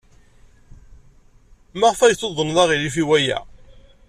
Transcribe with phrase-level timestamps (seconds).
[1.79, 3.39] Maɣef ay tuḍned aɣilif i waya?